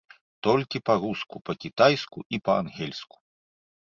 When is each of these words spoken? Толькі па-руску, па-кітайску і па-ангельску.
Толькі 0.45 0.79
па-руску, 0.89 1.35
па-кітайску 1.49 2.19
і 2.37 2.39
па-ангельску. 2.49 3.15